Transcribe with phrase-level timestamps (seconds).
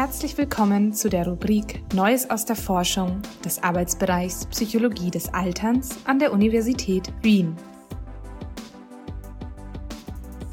[0.00, 6.20] Herzlich willkommen zu der Rubrik Neues aus der Forschung des Arbeitsbereichs Psychologie des Alterns an
[6.20, 7.56] der Universität Wien.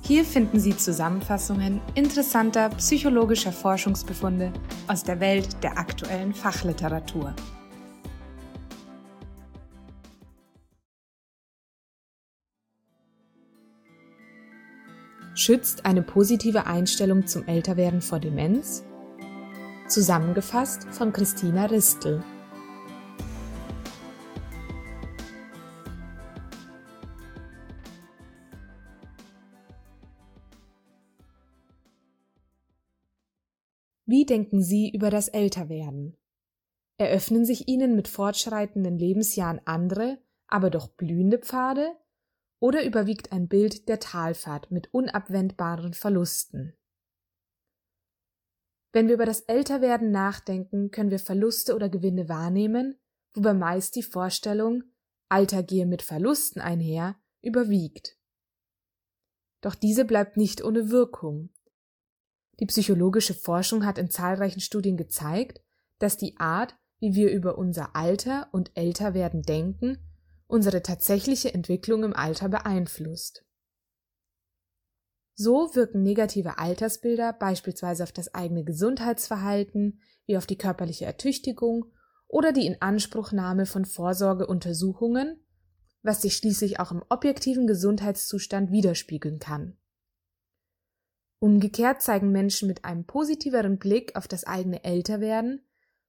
[0.01, 4.51] Hier finden Sie Zusammenfassungen interessanter psychologischer Forschungsbefunde
[4.87, 7.31] aus der Welt der aktuellen Fachliteratur.
[15.35, 18.83] Schützt eine positive Einstellung zum Älterwerden vor Demenz?
[19.87, 22.23] Zusammengefasst von Christina Ristel.
[34.07, 36.17] Wie denken Sie über das Älterwerden?
[36.97, 41.95] Eröffnen sich Ihnen mit fortschreitenden Lebensjahren andere, aber doch blühende Pfade?
[42.59, 46.73] Oder überwiegt ein Bild der Talfahrt mit unabwendbaren Verlusten?
[48.95, 52.97] Wenn wir über das Älterwerden nachdenken, können wir Verluste oder Gewinne wahrnehmen,
[53.33, 54.83] wobei meist die Vorstellung,
[55.27, 58.17] Alter gehe mit Verlusten einher, überwiegt.
[59.59, 61.49] Doch diese bleibt nicht ohne Wirkung.
[62.61, 65.59] Die psychologische Forschung hat in zahlreichen Studien gezeigt,
[65.99, 69.97] dass die Art, wie wir über unser Alter und Älterwerden denken,
[70.47, 73.44] unsere tatsächliche Entwicklung im Alter beeinflusst.
[75.35, 81.91] So wirken negative Altersbilder beispielsweise auf das eigene Gesundheitsverhalten, wie auf die körperliche Ertüchtigung
[82.27, 85.45] oder die Inanspruchnahme von Vorsorgeuntersuchungen,
[86.01, 89.77] was sich schließlich auch im objektiven Gesundheitszustand widerspiegeln kann.
[91.39, 95.61] Umgekehrt zeigen Menschen mit einem positiveren Blick auf das eigene Älterwerden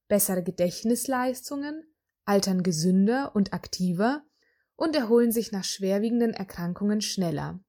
[0.08, 1.83] bessere Gedächtnisleistungen,
[2.24, 4.24] altern gesünder und aktiver
[4.77, 7.61] und erholen sich nach schwerwiegenden Erkrankungen schneller.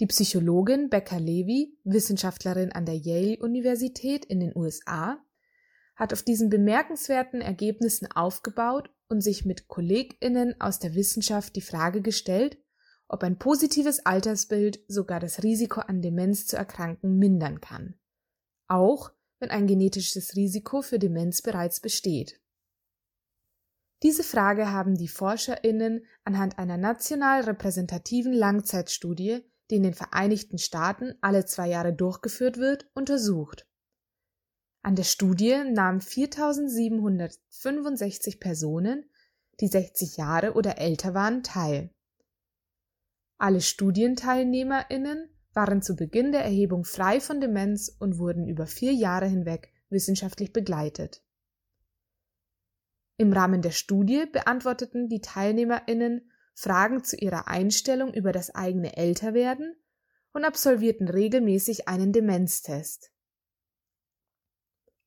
[0.00, 5.24] Die Psychologin Becca Levy, Wissenschaftlerin an der Yale-Universität in den USA,
[5.94, 12.02] hat auf diesen bemerkenswerten Ergebnissen aufgebaut und sich mit KollegInnen aus der Wissenschaft die Frage
[12.02, 12.58] gestellt,
[13.06, 17.94] ob ein positives Altersbild sogar das Risiko an Demenz zu erkranken mindern kann.
[18.66, 22.40] Auch wenn ein genetisches Risiko für Demenz bereits besteht.
[24.02, 31.14] Diese Frage haben die ForscherInnen anhand einer national repräsentativen Langzeitstudie, die in den Vereinigten Staaten
[31.20, 33.68] alle zwei Jahre durchgeführt wird, untersucht.
[34.82, 39.08] An der Studie nahmen 4765 Personen,
[39.60, 41.90] die 60 Jahre oder älter waren, teil.
[43.38, 49.26] Alle Studienteilnehmerinnen waren zu Beginn der Erhebung frei von Demenz und wurden über vier Jahre
[49.26, 51.22] hinweg wissenschaftlich begleitet.
[53.16, 59.76] Im Rahmen der Studie beantworteten die Teilnehmerinnen Fragen zu ihrer Einstellung über das eigene Älterwerden
[60.32, 63.10] und absolvierten regelmäßig einen Demenztest.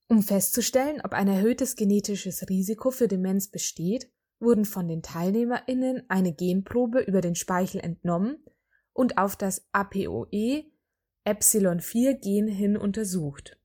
[0.09, 4.09] Um festzustellen, ob ein erhöhtes genetisches Risiko für Demenz besteht,
[4.39, 8.43] wurden von den TeilnehmerInnen eine Genprobe über den Speichel entnommen
[8.93, 10.65] und auf das APOE
[11.25, 13.59] Epsilon-4-Gen hin untersucht.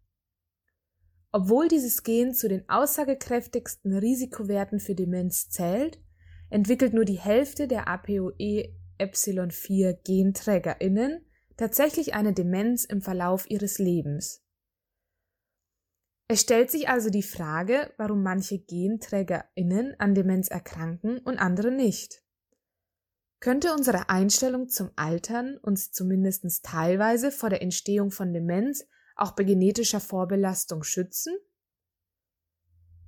[1.31, 6.01] Obwohl dieses Gen zu den aussagekräftigsten Risikowerten für Demenz zählt,
[6.53, 11.25] entwickelt nur die Hälfte der APOE Epsilon-4 GenträgerInnen
[11.57, 14.45] tatsächlich eine Demenz im Verlauf ihres Lebens.
[16.29, 22.23] Es stellt sich also die Frage, warum manche GenträgerInnen an Demenz erkranken und andere nicht.
[23.41, 28.87] Könnte unsere Einstellung zum Altern uns zumindest teilweise vor der Entstehung von Demenz
[29.17, 31.35] auch bei genetischer Vorbelastung schützen?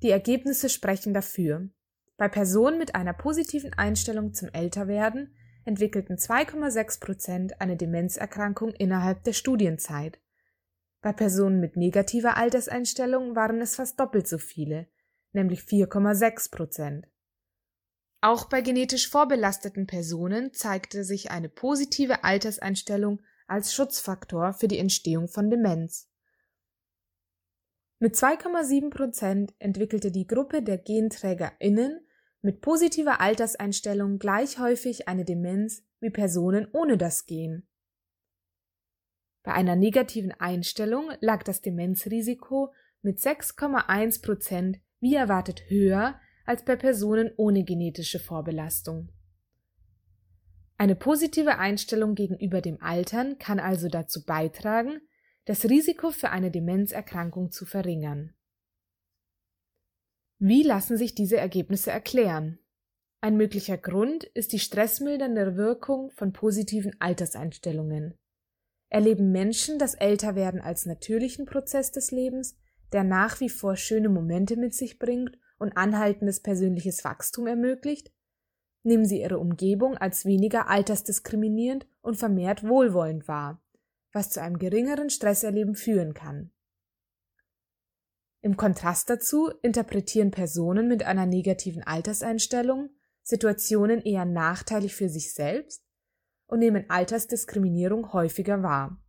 [0.02, 1.70] Die Ergebnisse sprechen dafür.
[2.16, 9.32] Bei Personen mit einer positiven Einstellung zum Älterwerden entwickelten 2,6 Prozent eine Demenzerkrankung innerhalb der
[9.32, 10.20] Studienzeit.
[11.00, 14.86] Bei Personen mit negativer Alterseinstellung waren es fast doppelt so viele,
[15.32, 17.08] nämlich 4,6 Prozent.
[18.20, 25.28] Auch bei genetisch vorbelasteten Personen zeigte sich eine positive Alterseinstellung als Schutzfaktor für die Entstehung
[25.28, 26.08] von Demenz.
[27.98, 32.03] Mit 2,7 Prozent entwickelte die Gruppe der GenträgerInnen
[32.44, 37.66] mit positiver Alterseinstellung gleich häufig eine Demenz wie Personen ohne das Gen.
[39.42, 46.76] Bei einer negativen Einstellung lag das Demenzrisiko mit 6,1 Prozent wie erwartet höher als bei
[46.76, 49.10] Personen ohne genetische Vorbelastung.
[50.76, 55.00] Eine positive Einstellung gegenüber dem Altern kann also dazu beitragen,
[55.46, 58.34] das Risiko für eine Demenzerkrankung zu verringern.
[60.38, 62.58] Wie lassen sich diese Ergebnisse erklären?
[63.20, 68.14] Ein möglicher Grund ist die stressmildernde Wirkung von positiven Alterseinstellungen.
[68.90, 72.56] erleben Menschen das Älterwerden als natürlichen Prozess des Lebens,
[72.92, 78.12] der nach wie vor schöne Momente mit sich bringt und anhaltendes persönliches Wachstum ermöglicht,
[78.84, 83.60] nehmen sie ihre Umgebung als weniger altersdiskriminierend und vermehrt wohlwollend wahr,
[84.12, 86.50] was zu einem geringeren Stresserleben führen kann.
[88.44, 92.90] Im Kontrast dazu interpretieren Personen mit einer negativen Alterseinstellung
[93.22, 95.82] Situationen eher nachteilig für sich selbst
[96.46, 99.02] und nehmen Altersdiskriminierung häufiger wahr.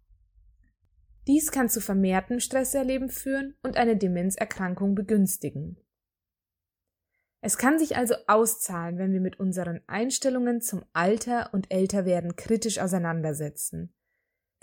[1.27, 5.81] Dies kann zu vermehrtem Stresserleben führen und eine Demenzerkrankung begünstigen.
[7.41, 12.79] Es kann sich also auszahlen, wenn wir mit unseren Einstellungen zum Alter und Älterwerden kritisch
[12.79, 13.93] auseinandersetzen.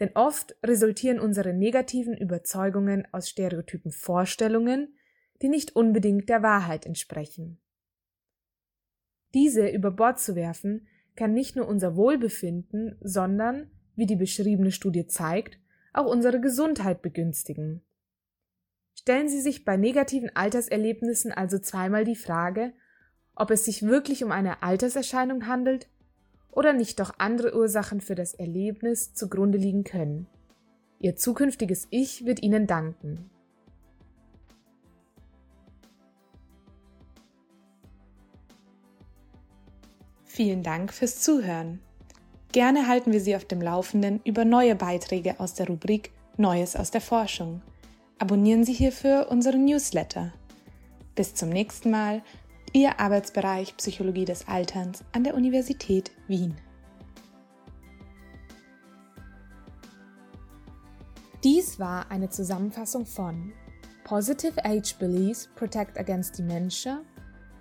[0.03, 4.97] Denn oft resultieren unsere negativen Überzeugungen aus stereotypen Vorstellungen,
[5.43, 7.61] die nicht unbedingt der Wahrheit entsprechen.
[9.33, 15.07] Diese über Bord zu werfen, kann nicht nur unser Wohlbefinden, sondern, wie die beschriebene Studie
[15.07, 15.61] zeigt,
[15.93, 17.85] auch unsere Gesundheit begünstigen.
[18.99, 22.73] Stellen Sie sich bei negativen Alterserlebnissen also zweimal die Frage,
[23.37, 25.89] ob es sich wirklich um eine Alterserscheinung handelt
[26.53, 30.29] oder nicht doch andere Ursachen für das Erlebnis zugrunde liegen können.
[31.01, 33.29] Ihr zukünftiges Ich wird Ihnen danken.
[40.25, 41.81] Vielen Dank fürs Zuhören.
[42.53, 46.93] Gerne halten wir Sie auf dem Laufenden über neue Beiträge aus der Rubrik Neues aus
[46.93, 47.61] der Forschung
[48.23, 50.33] Abonnieren Sie hierfür unseren Newsletter.
[51.17, 52.23] Bis zum nächsten Mal,
[52.75, 56.57] Ihr Arbeitsbereich Psychologie des Alterns an der Universität Wien.
[61.45, 63.53] Dies war eine Zusammenfassung von
[64.05, 67.03] Positive Age Beliefs Protect Against Dementia,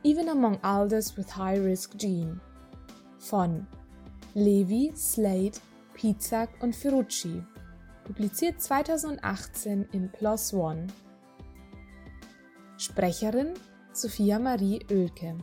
[0.06, 2.40] even among elders with high risk gene
[3.19, 3.68] von
[4.34, 5.60] Levi, Slade,
[5.94, 7.44] Pizak und Ferrucci
[8.06, 10.88] publiziert 2018 in PLOS ONE.
[12.78, 13.54] Sprecherin
[13.94, 15.36] Sophia Marie Oelke